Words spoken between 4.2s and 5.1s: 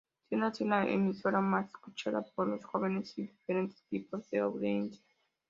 de audiencia.